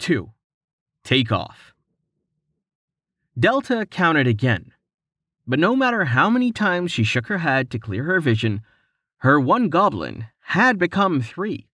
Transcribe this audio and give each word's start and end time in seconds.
2. 0.00 0.30
Take 1.04 1.30
off. 1.30 1.72
Delta 3.38 3.86
counted 3.86 4.26
again, 4.26 4.72
but 5.46 5.58
no 5.58 5.76
matter 5.76 6.06
how 6.06 6.28
many 6.28 6.52
times 6.52 6.90
she 6.90 7.04
shook 7.04 7.26
her 7.28 7.38
head 7.38 7.70
to 7.70 7.78
clear 7.78 8.04
her 8.04 8.20
vision, 8.20 8.62
her 9.18 9.38
one 9.38 9.68
goblin 9.68 10.26
had 10.40 10.78
become 10.78 11.20
three, 11.20 11.68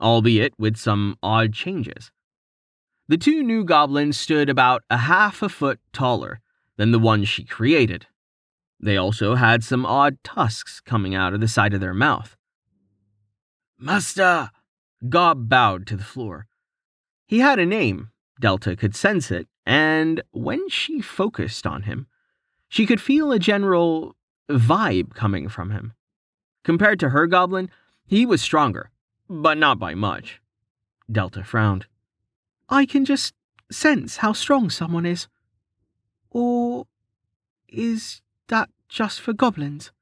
albeit 0.00 0.52
with 0.58 0.76
some 0.76 1.16
odd 1.22 1.52
changes. 1.52 2.12
The 3.08 3.18
two 3.18 3.42
new 3.42 3.64
goblins 3.64 4.18
stood 4.18 4.48
about 4.48 4.82
a 4.88 4.96
half 4.96 5.42
a 5.42 5.48
foot 5.48 5.80
taller 5.92 6.40
than 6.76 6.90
the 6.90 6.98
one 6.98 7.24
she 7.24 7.44
created. 7.44 8.06
They 8.80 8.96
also 8.96 9.34
had 9.34 9.64
some 9.64 9.84
odd 9.84 10.18
tusks 10.22 10.80
coming 10.80 11.14
out 11.14 11.34
of 11.34 11.40
the 11.40 11.48
side 11.48 11.74
of 11.74 11.80
their 11.80 11.94
mouth. 11.94 12.36
Master! 13.78 14.50
Gob 15.08 15.48
bowed 15.48 15.86
to 15.88 15.96
the 15.96 16.04
floor. 16.04 16.46
He 17.26 17.38
had 17.38 17.58
a 17.58 17.66
name, 17.66 18.10
Delta 18.40 18.76
could 18.76 18.94
sense 18.94 19.30
it, 19.30 19.48
and 19.64 20.22
when 20.32 20.68
she 20.68 21.00
focused 21.00 21.66
on 21.66 21.82
him, 21.82 22.06
she 22.68 22.86
could 22.86 23.00
feel 23.00 23.32
a 23.32 23.38
general 23.38 24.16
vibe 24.50 25.14
coming 25.14 25.48
from 25.48 25.70
him. 25.70 25.94
Compared 26.64 27.00
to 27.00 27.10
her 27.10 27.26
goblin, 27.26 27.70
he 28.06 28.26
was 28.26 28.42
stronger, 28.42 28.90
but 29.28 29.56
not 29.56 29.78
by 29.78 29.94
much. 29.94 30.40
Delta 31.10 31.44
frowned. 31.44 31.86
I 32.68 32.86
can 32.86 33.04
just 33.04 33.34
sense 33.70 34.18
how 34.18 34.32
strong 34.32 34.70
someone 34.70 35.06
is. 35.06 35.28
Or 36.30 36.86
is 37.68 38.20
that 38.48 38.70
just 38.88 39.20
for 39.20 39.32
goblins? 39.32 39.92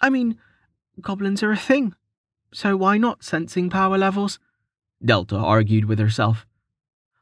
I 0.00 0.10
mean, 0.10 0.38
goblins 1.00 1.42
are 1.42 1.52
a 1.52 1.56
thing, 1.56 1.94
so 2.52 2.76
why 2.76 2.98
not 2.98 3.24
sensing 3.24 3.70
power 3.70 3.96
levels? 3.96 4.38
Delta 5.04 5.36
argued 5.36 5.86
with 5.86 5.98
herself. 5.98 6.46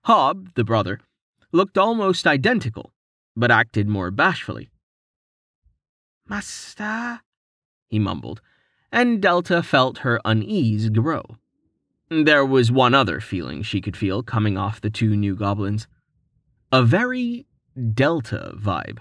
Hob, 0.08 0.54
the 0.54 0.64
brother, 0.64 1.00
looked 1.52 1.76
almost 1.76 2.26
identical, 2.26 2.94
but 3.36 3.50
acted 3.50 3.86
more 3.86 4.10
bashfully. 4.10 4.70
Master, 6.26 7.20
he 7.90 7.98
mumbled, 7.98 8.40
and 8.90 9.20
Delta 9.20 9.62
felt 9.62 9.98
her 9.98 10.18
unease 10.24 10.88
grow. 10.88 11.36
There 12.08 12.46
was 12.46 12.72
one 12.72 12.94
other 12.94 13.20
feeling 13.20 13.62
she 13.62 13.82
could 13.82 13.98
feel 13.98 14.22
coming 14.22 14.56
off 14.56 14.80
the 14.80 14.88
two 14.88 15.14
new 15.14 15.36
goblins 15.36 15.86
a 16.72 16.82
very 16.82 17.44
Delta 17.92 18.54
vibe. 18.56 19.00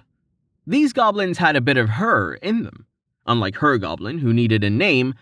These 0.65 0.91
goblins 0.91 1.37
had 1.37 1.55
a 1.55 1.61
bit 1.61 1.77
of 1.77 1.87
her 1.91 2.33
in 2.35 2.63
them, 2.63 2.85
unlike 3.25 3.55
her 3.59 3.77
goblin, 3.77 4.17
who 4.17 4.33
needed 4.33 4.61
a 4.61 4.69
name 4.69 5.13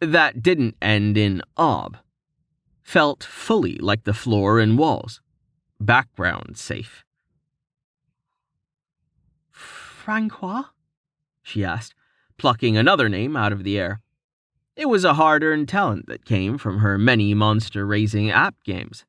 that 0.00 0.42
didn't 0.42 0.76
end 0.82 1.16
in 1.16 1.40
ob. 1.56 1.96
Felt 2.82 3.24
fully 3.24 3.76
like 3.76 4.04
the 4.04 4.12
floor 4.12 4.60
and 4.60 4.76
walls. 4.76 5.22
Background 5.80 6.58
safe. 6.58 7.04
Francois? 9.50 10.64
she 11.42 11.64
asked, 11.64 11.94
plucking 12.36 12.76
another 12.76 13.08
name 13.08 13.34
out 13.34 13.52
of 13.52 13.64
the 13.64 13.78
air. 13.78 14.00
It 14.76 14.88
was 14.88 15.04
a 15.04 15.14
hard 15.14 15.42
earned 15.42 15.68
talent 15.68 16.06
that 16.06 16.24
came 16.24 16.58
from 16.58 16.78
her 16.78 16.98
many 16.98 17.34
monster 17.34 17.86
raising 17.86 18.30
app 18.30 18.54
games. 18.62 19.04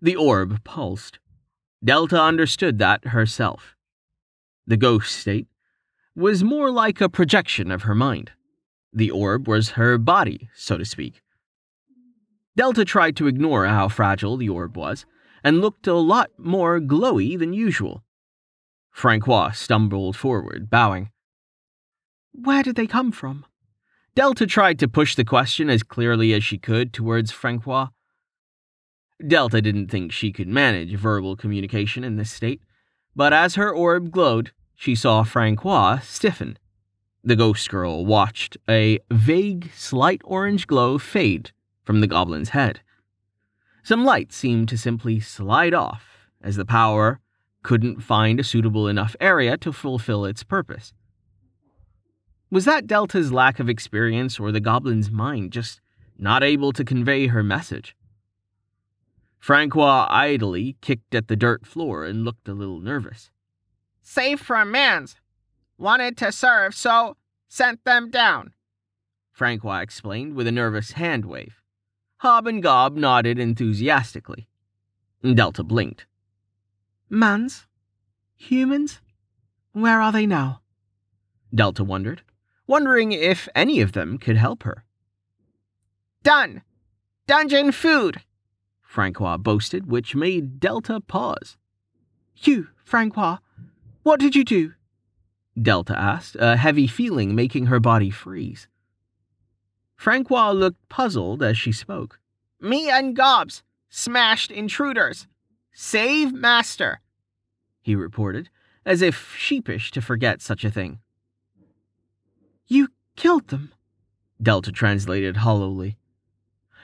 The 0.00 0.16
orb 0.16 0.62
pulsed. 0.64 1.18
Delta 1.82 2.20
understood 2.20 2.78
that 2.78 3.06
herself. 3.06 3.76
The 4.66 4.76
ghost 4.76 5.16
state 5.16 5.48
was 6.14 6.44
more 6.44 6.70
like 6.70 7.00
a 7.00 7.08
projection 7.08 7.70
of 7.70 7.82
her 7.82 7.94
mind. 7.94 8.32
The 8.92 9.10
orb 9.10 9.48
was 9.48 9.70
her 9.70 9.98
body, 9.98 10.48
so 10.54 10.76
to 10.76 10.84
speak. 10.84 11.22
Delta 12.56 12.84
tried 12.84 13.16
to 13.16 13.26
ignore 13.26 13.66
how 13.66 13.88
fragile 13.88 14.36
the 14.36 14.48
orb 14.48 14.76
was 14.76 15.06
and 15.42 15.60
looked 15.60 15.86
a 15.86 15.94
lot 15.94 16.30
more 16.38 16.80
glowy 16.80 17.38
than 17.38 17.52
usual. 17.52 18.02
Francois 18.90 19.52
stumbled 19.52 20.16
forward, 20.16 20.68
bowing. 20.68 21.10
Where 22.32 22.62
did 22.62 22.76
they 22.76 22.86
come 22.86 23.12
from? 23.12 23.44
Delta 24.14 24.46
tried 24.46 24.78
to 24.80 24.88
push 24.88 25.14
the 25.14 25.24
question 25.24 25.70
as 25.70 25.82
clearly 25.82 26.32
as 26.32 26.44
she 26.44 26.58
could 26.58 26.92
towards 26.92 27.30
Francois. 27.30 27.88
Delta 29.26 29.60
didn't 29.60 29.88
think 29.88 30.12
she 30.12 30.32
could 30.32 30.48
manage 30.48 30.94
verbal 30.96 31.36
communication 31.36 32.04
in 32.04 32.16
this 32.16 32.30
state, 32.30 32.60
but 33.14 33.32
as 33.32 33.54
her 33.54 33.72
orb 33.72 34.10
glowed, 34.10 34.52
she 34.74 34.94
saw 34.94 35.22
Francois 35.22 35.98
stiffen. 35.98 36.58
The 37.22 37.36
ghost 37.36 37.68
girl 37.68 38.06
watched 38.06 38.56
a 38.68 38.98
vague, 39.10 39.70
slight 39.74 40.22
orange 40.24 40.66
glow 40.66 40.96
fade 40.98 41.52
from 41.84 42.00
the 42.00 42.06
goblin's 42.06 42.50
head. 42.50 42.80
Some 43.90 44.04
light 44.04 44.32
seemed 44.32 44.68
to 44.68 44.78
simply 44.78 45.18
slide 45.18 45.74
off 45.74 46.28
as 46.40 46.54
the 46.54 46.64
power 46.64 47.18
couldn't 47.64 48.04
find 48.04 48.38
a 48.38 48.44
suitable 48.44 48.86
enough 48.86 49.16
area 49.20 49.56
to 49.56 49.72
fulfill 49.72 50.24
its 50.26 50.44
purpose. 50.44 50.94
Was 52.52 52.66
that 52.66 52.86
Delta's 52.86 53.32
lack 53.32 53.58
of 53.58 53.68
experience 53.68 54.38
or 54.38 54.52
the 54.52 54.60
goblin's 54.60 55.10
mind 55.10 55.50
just 55.50 55.80
not 56.16 56.44
able 56.44 56.70
to 56.72 56.84
convey 56.84 57.26
her 57.26 57.42
message? 57.42 57.96
Francois 59.40 60.06
idly 60.08 60.76
kicked 60.80 61.12
at 61.12 61.26
the 61.26 61.34
dirt 61.34 61.66
floor 61.66 62.04
and 62.04 62.24
looked 62.24 62.46
a 62.46 62.54
little 62.54 62.78
nervous. 62.78 63.32
Safe 64.02 64.38
from 64.38 64.70
mans. 64.70 65.16
Wanted 65.78 66.16
to 66.18 66.30
serve, 66.30 66.76
so 66.76 67.16
sent 67.48 67.84
them 67.84 68.08
down. 68.08 68.52
Francois 69.32 69.80
explained 69.80 70.34
with 70.34 70.46
a 70.46 70.52
nervous 70.52 70.92
hand 70.92 71.24
wave. 71.24 71.59
Hob 72.20 72.46
and 72.46 72.62
Gob 72.62 72.96
nodded 72.96 73.38
enthusiastically. 73.38 74.46
Delta 75.22 75.64
blinked. 75.64 76.04
Mans? 77.08 77.66
Humans? 78.36 79.00
Where 79.72 80.02
are 80.02 80.12
they 80.12 80.26
now? 80.26 80.60
Delta 81.54 81.82
wondered, 81.82 82.20
wondering 82.66 83.12
if 83.12 83.48
any 83.54 83.80
of 83.80 83.92
them 83.92 84.18
could 84.18 84.36
help 84.36 84.64
her. 84.64 84.84
Done! 86.22 86.60
Dungeon 87.26 87.72
food! 87.72 88.20
Francois 88.82 89.38
boasted, 89.38 89.86
which 89.86 90.14
made 90.14 90.60
Delta 90.60 91.00
pause. 91.00 91.56
You, 92.36 92.68
Francois, 92.84 93.38
what 94.02 94.20
did 94.20 94.36
you 94.36 94.44
do? 94.44 94.74
Delta 95.60 95.98
asked, 95.98 96.36
a 96.38 96.58
heavy 96.58 96.86
feeling 96.86 97.34
making 97.34 97.66
her 97.66 97.80
body 97.80 98.10
freeze. 98.10 98.68
Francois 100.00 100.52
looked 100.52 100.88
puzzled 100.88 101.42
as 101.42 101.58
she 101.58 101.72
spoke. 101.72 102.20
Me 102.58 102.88
and 102.88 103.14
Gobs 103.14 103.62
smashed 103.90 104.50
intruders. 104.50 105.26
Save 105.74 106.32
Master, 106.32 107.02
he 107.82 107.94
reported, 107.94 108.48
as 108.86 109.02
if 109.02 109.36
sheepish 109.36 109.90
to 109.90 110.00
forget 110.00 110.40
such 110.40 110.64
a 110.64 110.70
thing. 110.70 111.00
You 112.66 112.88
killed 113.14 113.48
them, 113.48 113.74
Delta 114.42 114.72
translated 114.72 115.36
hollowly. 115.36 115.98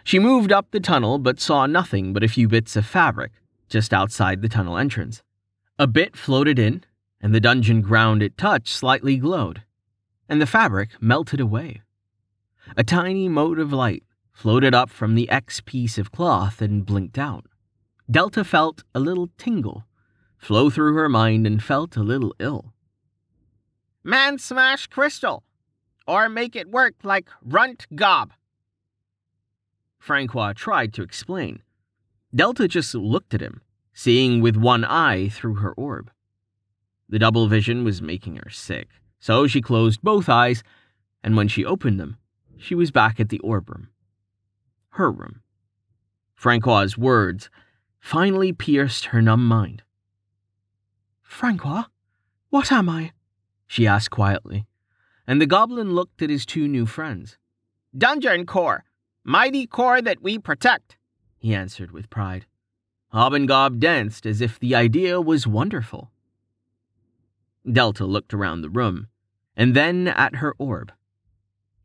She 0.04 0.18
moved 0.18 0.52
up 0.52 0.70
the 0.70 0.78
tunnel 0.78 1.18
but 1.18 1.40
saw 1.40 1.64
nothing 1.64 2.12
but 2.12 2.22
a 2.22 2.28
few 2.28 2.48
bits 2.48 2.76
of 2.76 2.84
fabric 2.84 3.32
just 3.70 3.94
outside 3.94 4.42
the 4.42 4.50
tunnel 4.50 4.76
entrance. 4.76 5.22
A 5.78 5.86
bit 5.86 6.18
floated 6.18 6.58
in, 6.58 6.84
and 7.22 7.34
the 7.34 7.40
dungeon 7.40 7.80
ground 7.80 8.22
it 8.22 8.36
touched 8.36 8.76
slightly 8.76 9.16
glowed, 9.16 9.62
and 10.28 10.38
the 10.38 10.46
fabric 10.46 10.90
melted 11.00 11.40
away. 11.40 11.80
A 12.76 12.84
tiny 12.84 13.28
mote 13.28 13.58
of 13.58 13.72
light 13.72 14.02
floated 14.32 14.74
up 14.74 14.90
from 14.90 15.14
the 15.14 15.28
X 15.28 15.60
piece 15.60 15.98
of 15.98 16.12
cloth 16.12 16.60
and 16.62 16.84
blinked 16.86 17.18
out. 17.18 17.46
Delta 18.10 18.44
felt 18.44 18.82
a 18.94 19.00
little 19.00 19.30
tingle 19.38 19.84
flow 20.38 20.70
through 20.70 20.94
her 20.94 21.08
mind 21.08 21.46
and 21.46 21.62
felt 21.62 21.96
a 21.96 22.02
little 22.02 22.34
ill. 22.38 22.72
Man 24.04 24.38
smash 24.38 24.86
crystal, 24.86 25.42
or 26.06 26.28
make 26.28 26.54
it 26.54 26.70
work 26.70 26.94
like 27.02 27.28
runt 27.42 27.86
gob. 27.94 28.32
Francois 29.98 30.52
tried 30.54 30.92
to 30.94 31.02
explain. 31.02 31.62
Delta 32.34 32.68
just 32.68 32.94
looked 32.94 33.34
at 33.34 33.40
him, 33.40 33.60
seeing 33.92 34.40
with 34.40 34.56
one 34.56 34.84
eye 34.84 35.28
through 35.28 35.56
her 35.56 35.72
orb. 35.72 36.10
The 37.08 37.18
double 37.18 37.48
vision 37.48 37.82
was 37.82 38.02
making 38.02 38.36
her 38.36 38.50
sick, 38.50 38.88
so 39.18 39.46
she 39.46 39.60
closed 39.60 40.02
both 40.02 40.28
eyes, 40.28 40.62
and 41.24 41.36
when 41.36 41.48
she 41.48 41.64
opened 41.64 41.98
them, 41.98 42.18
she 42.58 42.74
was 42.74 42.90
back 42.90 43.20
at 43.20 43.28
the 43.28 43.38
orb 43.40 43.68
room. 43.70 43.88
Her 44.90 45.10
room. 45.10 45.42
Francois's 46.34 46.98
words 46.98 47.50
finally 47.98 48.52
pierced 48.52 49.06
her 49.06 49.22
numb 49.22 49.46
mind. 49.46 49.82
Francois, 51.22 51.84
what 52.50 52.70
am 52.70 52.88
I? 52.88 53.12
she 53.66 53.86
asked 53.86 54.10
quietly, 54.10 54.66
and 55.26 55.40
the 55.40 55.46
goblin 55.46 55.92
looked 55.94 56.22
at 56.22 56.30
his 56.30 56.46
two 56.46 56.68
new 56.68 56.86
friends. 56.86 57.36
Dungeon 57.96 58.46
Core, 58.46 58.84
mighty 59.24 59.66
core 59.66 60.00
that 60.00 60.22
we 60.22 60.38
protect, 60.38 60.96
he 61.38 61.54
answered 61.54 61.90
with 61.90 62.10
pride. 62.10 62.46
Hob 63.10 63.32
and 63.32 63.48
Gob 63.48 63.78
danced 63.78 64.26
as 64.26 64.40
if 64.40 64.58
the 64.58 64.74
idea 64.74 65.20
was 65.20 65.46
wonderful. 65.46 66.10
Delta 67.70 68.04
looked 68.04 68.34
around 68.34 68.60
the 68.60 68.70
room, 68.70 69.08
and 69.56 69.74
then 69.74 70.08
at 70.08 70.36
her 70.36 70.54
orb. 70.58 70.92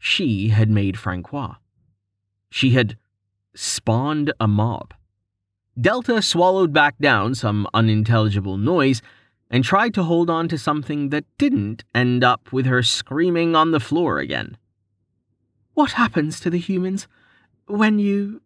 She 0.03 0.49
had 0.49 0.67
made 0.67 0.97
Francois. 0.97 1.57
She 2.49 2.71
had 2.71 2.97
spawned 3.53 4.33
a 4.39 4.47
mob. 4.47 4.95
Delta 5.79 6.23
swallowed 6.23 6.73
back 6.73 6.97
down 6.97 7.35
some 7.35 7.67
unintelligible 7.71 8.57
noise 8.57 9.03
and 9.51 9.63
tried 9.63 9.93
to 9.93 10.01
hold 10.01 10.27
on 10.27 10.47
to 10.47 10.57
something 10.57 11.09
that 11.09 11.25
didn't 11.37 11.83
end 11.93 12.23
up 12.23 12.51
with 12.51 12.65
her 12.65 12.81
screaming 12.81 13.55
on 13.55 13.69
the 13.69 13.79
floor 13.79 14.17
again. 14.17 14.57
What 15.75 15.91
happens 15.91 16.39
to 16.39 16.49
the 16.49 16.57
humans 16.57 17.07
when 17.67 17.99
you 17.99 18.41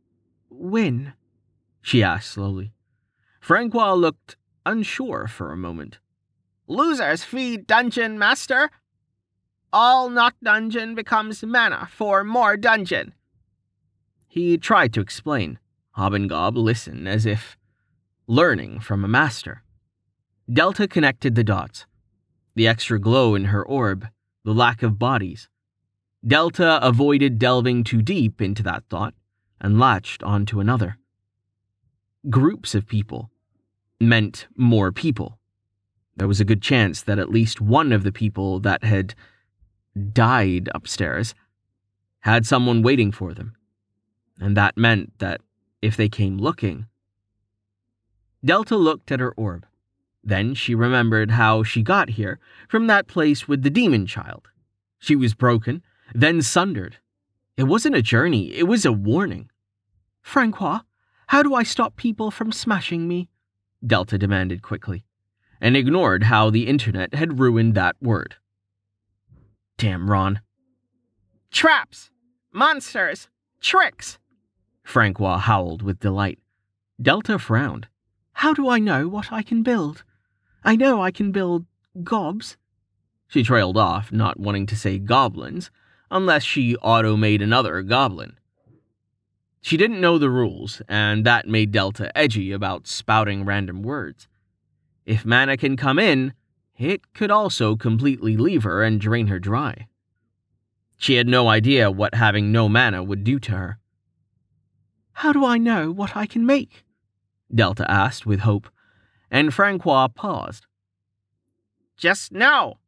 win? 0.50 1.14
she 1.82 2.04
asked 2.04 2.32
slowly. 2.32 2.74
Francois 3.40 3.94
looked 3.94 4.36
unsure 4.66 5.28
for 5.28 5.54
a 5.54 5.58
moment. 5.58 6.00
Losers 6.68 7.24
feed 7.24 7.66
dungeon 7.66 8.20
master. 8.20 8.70
All 9.78 10.10
not 10.10 10.36
dungeon 10.42 10.96
becomes 10.96 11.44
mana 11.44 11.90
for 11.92 12.24
more 12.24 12.56
dungeon. 12.56 13.14
He 14.26 14.58
tried 14.58 14.94
to 14.94 15.02
explain. 15.02 15.60
Hob 15.92 16.14
and 16.14 16.30
Gob 16.30 16.56
listened 16.56 17.10
as 17.10 17.26
if 17.26 17.58
learning 18.26 18.80
from 18.80 19.04
a 19.04 19.10
master. 19.10 19.64
Delta 20.50 20.88
connected 20.88 21.36
the 21.36 21.44
dots. 21.44 21.86
The 22.56 22.70
extra 22.70 23.02
glow 23.02 23.36
in 23.36 23.46
her 23.46 23.66
orb, 23.66 24.08
the 24.46 24.54
lack 24.54 24.82
of 24.82 24.98
bodies. 24.98 25.50
Delta 26.26 26.80
avoided 26.82 27.38
delving 27.38 27.84
too 27.84 28.02
deep 28.02 28.42
into 28.42 28.64
that 28.64 28.86
thought 28.90 29.14
and 29.60 29.78
latched 29.78 30.24
onto 30.24 30.62
another. 30.62 31.00
Groups 32.30 32.76
of 32.76 32.88
people 32.88 33.30
meant 34.00 34.48
more 34.56 34.94
people. 34.94 35.38
There 36.16 36.30
was 36.30 36.40
a 36.40 36.46
good 36.46 36.62
chance 36.62 37.02
that 37.02 37.20
at 37.20 37.30
least 37.30 37.60
one 37.60 37.92
of 37.92 38.04
the 38.04 38.14
people 38.14 38.62
that 38.62 38.86
had 38.86 39.16
died 40.14 40.70
upstairs 40.74 41.34
had 42.22 42.46
someone 42.46 42.82
waiting 42.82 43.12
for 43.12 43.34
them. 43.34 43.56
And 44.40 44.58
that 44.58 44.78
meant 44.78 45.18
that 45.20 45.42
if 45.82 45.96
they 45.96 46.10
came 46.10 46.38
looking. 46.38 46.88
Delta 48.44 48.76
looked 48.76 49.12
at 49.12 49.20
her 49.20 49.32
orb. 49.34 49.66
Then 50.24 50.56
she 50.56 50.74
remembered 50.74 51.32
how 51.32 51.64
she 51.64 51.84
got 51.84 52.10
here 52.10 52.40
from 52.68 52.88
that 52.88 53.08
place 53.08 53.48
with 53.48 53.62
the 53.62 53.70
demon 53.70 54.08
child. 54.08 54.48
She 54.98 55.16
was 55.16 55.36
broken, 55.36 55.84
then 56.14 56.42
sundered. 56.42 56.98
It 57.58 57.64
wasn't 57.64 57.96
a 57.96 58.02
journey, 58.02 58.54
it 58.54 58.68
was 58.68 58.86
a 58.86 58.92
warning. 58.92 59.50
Francois, 60.22 60.82
how 61.28 61.44
do 61.44 61.54
I 61.54 61.64
stop 61.64 61.96
people 61.96 62.32
from 62.32 62.52
smashing 62.52 63.08
me? 63.08 63.30
Delta 63.86 64.18
demanded 64.18 64.64
quickly, 64.64 65.06
and 65.62 65.78
ignored 65.78 66.24
how 66.24 66.50
the 66.50 66.68
internet 66.68 67.14
had 67.14 67.40
ruined 67.40 67.76
that 67.76 67.96
word. 68.02 68.36
Damn, 69.78 70.10
Ron. 70.10 70.42
Traps! 71.52 72.10
Monsters! 72.54 73.28
Tricks! 73.62 74.20
Francois 74.84 75.38
howled 75.40 75.82
with 75.82 76.00
delight. 76.00 76.40
Delta 77.02 77.38
frowned. 77.38 77.88
How 78.34 78.54
do 78.54 78.70
I 78.70 78.80
know 78.80 79.08
what 79.08 79.32
I 79.32 79.42
can 79.42 79.64
build? 79.64 80.04
I 80.64 80.76
know 80.76 81.02
I 81.02 81.12
can 81.12 81.32
build 81.32 81.66
gobs. 82.04 82.58
She 83.28 83.44
trailed 83.44 83.78
off, 83.78 84.12
not 84.12 84.40
wanting 84.40 84.66
to 84.68 84.76
say 84.76 85.00
goblins, 85.00 85.72
unless 86.10 86.44
she 86.44 86.76
auto 86.78 87.18
made 87.18 87.42
another 87.42 87.82
goblin. 87.82 88.38
She 89.62 89.78
didn't 89.78 90.00
know 90.00 90.18
the 90.18 90.30
rules, 90.30 90.82
and 90.88 91.26
that 91.26 91.48
made 91.48 91.72
Delta 91.72 92.16
edgy 92.16 92.52
about 92.52 92.88
spouting 92.88 93.46
random 93.46 93.82
words. 93.82 94.28
If 95.06 95.26
mana 95.26 95.58
can 95.58 95.76
come 95.76 95.98
in, 95.98 96.34
it 96.78 97.14
could 97.14 97.32
also 97.32 97.76
completely 97.76 98.38
leave 98.38 98.64
her 98.64 98.84
and 98.84 99.00
drain 99.00 99.28
her 99.28 99.40
dry. 99.40 99.88
She 100.98 101.16
had 101.16 101.28
no 101.28 101.48
idea 101.48 101.92
what 101.92 102.16
having 102.16 102.52
no 102.52 102.70
mana 102.70 103.04
would 103.04 103.24
do 103.24 103.40
to 103.40 103.52
her. 103.52 103.80
How 105.14 105.32
do 105.32 105.46
I 105.46 105.58
know 105.58 105.92
what 105.92 106.16
I 106.16 106.26
can 106.26 106.46
make? 106.46 106.84
Delta 107.54 107.90
asked 107.90 108.26
with 108.26 108.42
hope, 108.42 108.70
and 109.32 109.54
Francois 109.54 110.08
paused. 110.10 110.66
Just 111.98 112.32
know, 112.32 112.80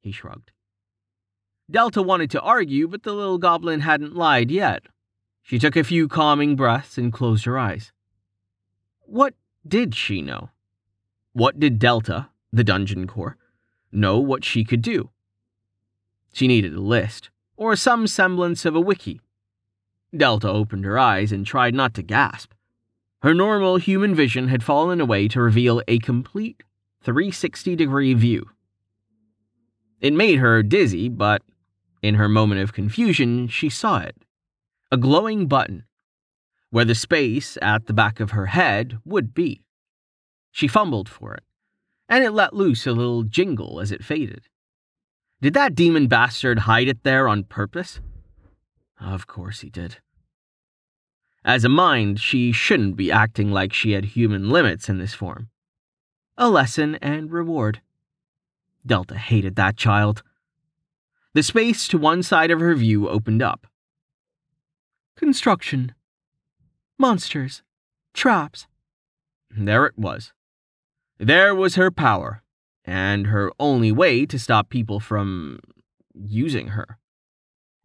he 0.00 0.12
shrugged. 0.12 0.50
Delta 1.70 2.02
wanted 2.02 2.30
to 2.32 2.40
argue, 2.40 2.86
but 2.86 3.02
the 3.02 3.14
little 3.14 3.38
goblin 3.38 3.80
hadn't 3.80 4.14
lied 4.14 4.50
yet. 4.50 4.82
She 5.42 5.58
took 5.58 5.76
a 5.76 5.84
few 5.84 6.08
calming 6.08 6.54
breaths 6.56 6.98
and 6.98 7.12
closed 7.12 7.46
her 7.46 7.58
eyes. 7.58 7.92
What 9.00 9.34
did 9.66 9.94
she 9.94 10.20
know? 10.20 10.50
What 11.32 11.58
did 11.58 11.78
Delta, 11.78 12.28
the 12.52 12.64
dungeon 12.64 13.06
core, 13.06 13.36
know 13.90 14.18
what 14.18 14.44
she 14.44 14.64
could 14.64 14.82
do? 14.82 15.10
She 16.32 16.48
needed 16.48 16.74
a 16.74 16.80
list, 16.80 17.30
or 17.56 17.76
some 17.76 18.06
semblance 18.06 18.64
of 18.64 18.74
a 18.74 18.80
wiki. 18.80 19.20
Delta 20.16 20.48
opened 20.48 20.84
her 20.84 20.98
eyes 20.98 21.32
and 21.32 21.46
tried 21.46 21.74
not 21.74 21.94
to 21.94 22.02
gasp. 22.02 22.52
Her 23.22 23.34
normal 23.34 23.76
human 23.76 24.14
vision 24.14 24.48
had 24.48 24.64
fallen 24.64 25.00
away 25.00 25.28
to 25.28 25.40
reveal 25.40 25.82
a 25.86 25.98
complete 25.98 26.62
360 27.02 27.76
degree 27.76 28.14
view. 28.14 28.50
It 30.00 30.12
made 30.12 30.38
her 30.38 30.62
dizzy, 30.62 31.08
but 31.08 31.42
in 32.02 32.16
her 32.16 32.28
moment 32.28 32.60
of 32.60 32.72
confusion, 32.72 33.48
she 33.48 33.68
saw 33.68 33.98
it 34.00 34.16
a 34.90 34.96
glowing 34.98 35.46
button, 35.46 35.84
where 36.68 36.84
the 36.84 36.94
space 36.94 37.56
at 37.62 37.86
the 37.86 37.94
back 37.94 38.20
of 38.20 38.32
her 38.32 38.46
head 38.46 38.98
would 39.06 39.32
be. 39.32 39.62
She 40.50 40.68
fumbled 40.68 41.08
for 41.08 41.32
it, 41.32 41.44
and 42.12 42.22
it 42.22 42.32
let 42.32 42.52
loose 42.52 42.86
a 42.86 42.92
little 42.92 43.22
jingle 43.22 43.80
as 43.80 43.90
it 43.90 44.04
faded. 44.04 44.46
Did 45.40 45.54
that 45.54 45.74
demon 45.74 46.08
bastard 46.08 46.58
hide 46.60 46.86
it 46.86 47.04
there 47.04 47.26
on 47.26 47.44
purpose? 47.44 48.00
Of 49.00 49.26
course 49.26 49.60
he 49.62 49.70
did. 49.70 49.96
As 51.42 51.64
a 51.64 51.70
mind, 51.70 52.20
she 52.20 52.52
shouldn't 52.52 52.96
be 52.96 53.10
acting 53.10 53.50
like 53.50 53.72
she 53.72 53.92
had 53.92 54.04
human 54.04 54.50
limits 54.50 54.90
in 54.90 54.98
this 54.98 55.14
form. 55.14 55.48
A 56.36 56.50
lesson 56.50 56.96
and 56.96 57.32
reward. 57.32 57.80
Delta 58.84 59.16
hated 59.16 59.56
that 59.56 59.78
child. 59.78 60.22
The 61.32 61.42
space 61.42 61.88
to 61.88 61.96
one 61.96 62.22
side 62.22 62.50
of 62.50 62.60
her 62.60 62.74
view 62.74 63.08
opened 63.08 63.40
up, 63.40 63.66
Construction. 65.16 65.94
Monsters. 66.98 67.62
Traps. 68.12 68.66
There 69.50 69.86
it 69.86 69.96
was. 69.96 70.34
There 71.22 71.54
was 71.54 71.76
her 71.76 71.92
power, 71.92 72.42
and 72.84 73.28
her 73.28 73.52
only 73.60 73.92
way 73.92 74.26
to 74.26 74.40
stop 74.40 74.70
people 74.70 74.98
from 74.98 75.60
using 76.12 76.68
her. 76.68 76.98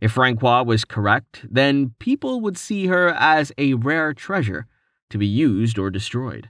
If 0.02 0.14
Francois 0.14 0.64
was 0.64 0.84
correct, 0.84 1.46
then 1.48 1.94
people 2.00 2.42
would 2.42 2.58
see 2.58 2.88
her 2.88 3.10
as 3.10 3.52
a 3.60 3.76
rare 3.76 4.16
treasure 4.16 4.66
to 5.12 5.20
be 5.20 5.28
used 5.28 5.78
or 5.78 5.92
destroyed. 5.92 6.50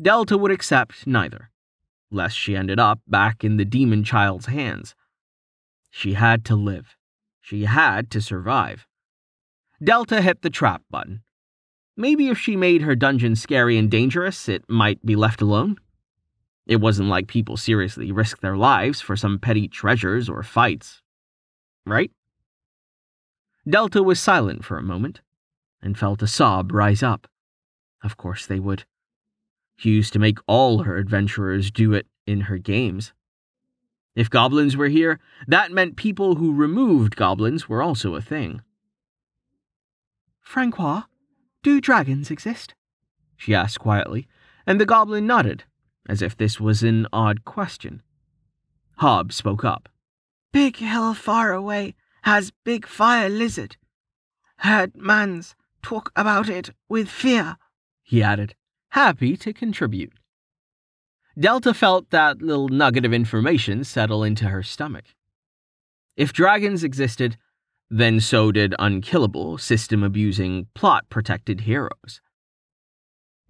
Delta 0.00 0.38
would 0.38 0.52
accept 0.52 1.04
neither, 1.04 1.50
lest 2.12 2.36
she 2.36 2.54
ended 2.54 2.78
up 2.78 3.00
back 3.08 3.42
in 3.42 3.56
the 3.56 3.64
demon 3.64 4.04
child's 4.04 4.46
hands. 4.46 4.94
She 5.90 6.12
had 6.12 6.44
to 6.44 6.54
live. 6.54 6.96
She 7.40 7.64
had 7.64 8.08
to 8.12 8.20
survive. 8.20 8.86
Delta 9.82 10.22
hit 10.22 10.42
the 10.42 10.50
trap 10.50 10.82
button. 10.88 11.24
Maybe 11.96 12.28
if 12.28 12.38
she 12.38 12.56
made 12.56 12.82
her 12.82 12.94
dungeon 12.94 13.36
scary 13.36 13.76
and 13.76 13.90
dangerous, 13.90 14.48
it 14.48 14.64
might 14.68 15.04
be 15.04 15.16
left 15.16 15.42
alone. 15.42 15.76
It 16.66 16.76
wasn't 16.76 17.08
like 17.08 17.26
people 17.26 17.56
seriously 17.56 18.12
risked 18.12 18.40
their 18.40 18.56
lives 18.56 19.00
for 19.00 19.16
some 19.16 19.38
petty 19.38 19.68
treasures 19.68 20.28
or 20.28 20.42
fights. 20.42 21.02
Right? 21.84 22.10
Delta 23.68 24.02
was 24.02 24.18
silent 24.18 24.64
for 24.64 24.78
a 24.78 24.82
moment 24.82 25.20
and 25.82 25.98
felt 25.98 26.22
a 26.22 26.26
sob 26.26 26.72
rise 26.72 27.02
up. 27.02 27.28
Of 28.02 28.16
course 28.16 28.46
they 28.46 28.58
would. 28.58 28.84
She 29.76 29.90
used 29.90 30.12
to 30.12 30.18
make 30.18 30.38
all 30.46 30.84
her 30.84 30.96
adventurers 30.96 31.70
do 31.70 31.92
it 31.92 32.06
in 32.26 32.42
her 32.42 32.58
games. 32.58 33.12
If 34.14 34.30
goblins 34.30 34.76
were 34.76 34.88
here, 34.88 35.18
that 35.46 35.72
meant 35.72 35.96
people 35.96 36.36
who 36.36 36.54
removed 36.54 37.16
goblins 37.16 37.68
were 37.68 37.82
also 37.82 38.14
a 38.14 38.20
thing. 38.20 38.62
Francois, 40.40 41.04
do 41.62 41.80
dragons 41.80 42.30
exist? 42.30 42.74
She 43.36 43.54
asked 43.54 43.80
quietly, 43.80 44.28
and 44.66 44.80
the 44.80 44.86
goblin 44.86 45.26
nodded, 45.26 45.64
as 46.08 46.22
if 46.22 46.36
this 46.36 46.60
was 46.60 46.82
an 46.82 47.06
odd 47.12 47.44
question. 47.44 48.02
Hob 48.98 49.32
spoke 49.32 49.64
up. 49.64 49.88
Big 50.52 50.76
hill 50.76 51.14
far 51.14 51.52
away 51.52 51.94
has 52.22 52.52
big 52.64 52.86
fire 52.86 53.28
lizard. 53.28 53.76
Heard 54.58 54.96
mans 54.96 55.54
talk 55.82 56.12
about 56.14 56.48
it 56.48 56.70
with 56.88 57.08
fear, 57.08 57.56
he 58.02 58.22
added, 58.22 58.54
happy 58.90 59.36
to 59.38 59.52
contribute. 59.52 60.12
Delta 61.38 61.72
felt 61.72 62.10
that 62.10 62.42
little 62.42 62.68
nugget 62.68 63.06
of 63.06 63.12
information 63.14 63.84
settle 63.84 64.22
into 64.22 64.50
her 64.50 64.62
stomach. 64.62 65.06
If 66.14 66.32
dragons 66.32 66.84
existed, 66.84 67.38
then 67.94 68.18
so 68.20 68.50
did 68.50 68.74
unkillable, 68.78 69.58
system 69.58 70.02
abusing, 70.02 70.66
plot 70.74 71.04
protected 71.10 71.60
heroes. 71.60 72.22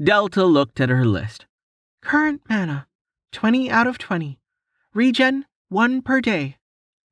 Delta 0.03 0.45
looked 0.45 0.81
at 0.81 0.89
her 0.89 1.05
list. 1.05 1.47
Current 2.03 2.43
mana 2.49 2.89
20 3.31 3.71
out 3.71 3.87
of 3.87 3.99
20. 3.99 4.41
Regen 4.93 5.47
1 5.69 6.03
per 6.03 6.21
day. 6.21 6.57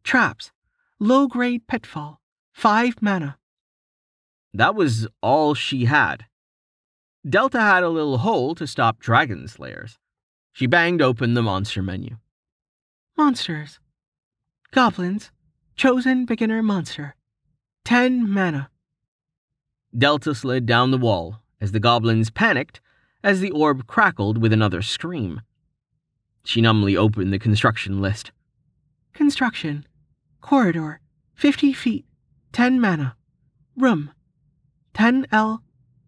Traps 0.03 0.51
low 0.99 1.29
grade 1.29 1.69
pitfall 1.69 2.21
5 2.53 3.01
mana. 3.01 3.39
That 4.53 4.75
was 4.75 5.07
all 5.23 5.55
she 5.55 5.85
had. 5.85 6.27
Delta 7.29 7.61
had 7.61 7.85
a 7.85 7.89
little 7.89 8.19
hole 8.19 8.57
to 8.57 8.67
stop 8.67 8.99
dragon 8.99 9.47
slayers. 9.47 9.99
She 10.53 10.67
banged 10.67 11.01
open 11.01 11.35
the 11.35 11.43
monster 11.43 11.81
menu. 11.81 12.17
Monsters. 13.17 13.79
Goblins. 14.73 15.31
Chosen 15.77 16.25
beginner 16.27 16.61
monster. 16.61 17.15
10 17.85 18.29
mana. 18.29 18.71
Delta 19.97 20.35
slid 20.35 20.67
down 20.67 20.91
the 20.91 20.99
wall 20.99 21.41
as 21.61 21.73
the 21.73 21.81
goblins 21.81 22.31
panicked 22.31 22.81
as 23.23 23.41
the 23.41 23.51
orb 23.51 23.87
crackled 23.87 24.39
with 24.39 24.53
another 24.53 24.83
scream. 24.83 25.41
She 26.45 26.61
numbly 26.61 26.97
opened 26.97 27.33
the 27.33 27.39
construction 27.39 28.01
list. 28.01 28.33
Construction. 29.13 29.87
Corridor. 30.41 31.01
50 31.35 31.73
feet. 31.73 32.07
10 32.53 32.81
mana. 32.81 33.17
Room. 33.77 34.11
10L 34.95 35.61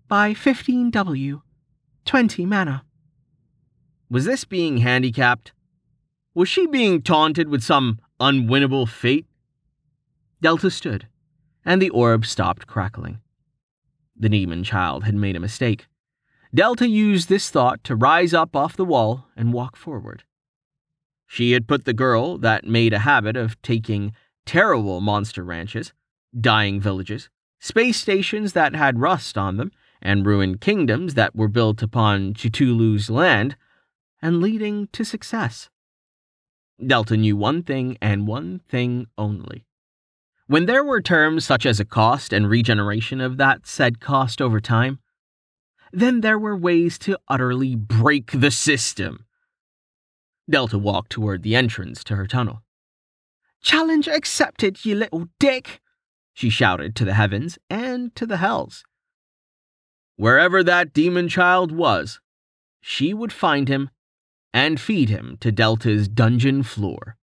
by 0.08 0.32
15W. 0.32 1.42
20 2.04 2.46
mana. 2.46 2.84
Was 4.10 4.24
this 4.24 4.44
being 4.44 4.78
handicapped? 4.78 5.52
Was 6.34 6.48
she 6.48 6.66
being 6.66 7.02
taunted 7.02 7.48
with 7.48 7.62
some 7.62 7.98
unwinnable 8.20 8.88
fate? 8.88 9.26
Delta 10.40 10.70
stood, 10.70 11.06
and 11.64 11.80
the 11.80 11.90
orb 11.90 12.26
stopped 12.26 12.66
crackling. 12.66 13.20
The 14.16 14.28
demon 14.28 14.64
child 14.64 15.04
had 15.04 15.14
made 15.14 15.36
a 15.36 15.40
mistake. 15.40 15.86
Delta 16.54 16.88
used 16.88 17.28
this 17.28 17.50
thought 17.50 17.82
to 17.84 17.96
rise 17.96 18.34
up 18.34 18.54
off 18.54 18.76
the 18.76 18.84
wall 18.84 19.26
and 19.36 19.52
walk 19.52 19.76
forward. 19.76 20.24
She 21.26 21.52
had 21.52 21.66
put 21.66 21.86
the 21.86 21.94
girl 21.94 22.36
that 22.38 22.66
made 22.66 22.92
a 22.92 23.00
habit 23.00 23.36
of 23.36 23.60
taking 23.62 24.12
terrible 24.44 25.00
monster 25.00 25.42
ranches, 25.42 25.94
dying 26.38 26.78
villages, 26.78 27.30
space 27.58 27.96
stations 27.96 28.52
that 28.52 28.74
had 28.74 29.00
rust 29.00 29.38
on 29.38 29.56
them, 29.56 29.72
and 30.02 30.26
ruined 30.26 30.60
kingdoms 30.60 31.14
that 31.14 31.34
were 31.34 31.48
built 31.48 31.80
upon 31.82 32.34
Cthulhu's 32.34 33.08
land, 33.08 33.56
and 34.20 34.40
leading 34.40 34.88
to 34.88 35.04
success. 35.04 35.70
Delta 36.84 37.16
knew 37.16 37.36
one 37.36 37.62
thing 37.62 37.96
and 38.02 38.26
one 38.26 38.60
thing 38.68 39.06
only. 39.16 39.64
When 40.52 40.66
there 40.66 40.84
were 40.84 41.00
terms 41.00 41.46
such 41.46 41.64
as 41.64 41.80
a 41.80 41.84
cost 41.86 42.30
and 42.30 42.46
regeneration 42.46 43.22
of 43.22 43.38
that 43.38 43.66
said 43.66 44.00
cost 44.00 44.42
over 44.42 44.60
time, 44.60 44.98
then 45.94 46.20
there 46.20 46.38
were 46.38 46.54
ways 46.54 46.98
to 46.98 47.16
utterly 47.26 47.74
break 47.74 48.32
the 48.32 48.50
system. 48.50 49.24
Delta 50.50 50.76
walked 50.76 51.10
toward 51.10 51.42
the 51.42 51.56
entrance 51.56 52.04
to 52.04 52.16
her 52.16 52.26
tunnel. 52.26 52.62
Challenge 53.62 54.06
accepted, 54.08 54.84
you 54.84 54.94
little 54.94 55.28
dick, 55.40 55.80
she 56.34 56.50
shouted 56.50 56.94
to 56.96 57.06
the 57.06 57.14
heavens 57.14 57.58
and 57.70 58.14
to 58.14 58.26
the 58.26 58.36
hells. 58.36 58.84
Wherever 60.16 60.62
that 60.62 60.92
demon 60.92 61.30
child 61.30 61.72
was, 61.72 62.20
she 62.82 63.14
would 63.14 63.32
find 63.32 63.68
him 63.68 63.88
and 64.52 64.78
feed 64.78 65.08
him 65.08 65.38
to 65.40 65.50
Delta's 65.50 66.08
dungeon 66.08 66.62
floor. 66.62 67.16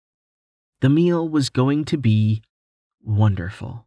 The 0.79 0.89
meal 0.89 1.27
was 1.27 1.49
going 1.49 1.83
to 1.83 1.97
be 1.97 2.41
wonderful. 3.07 3.86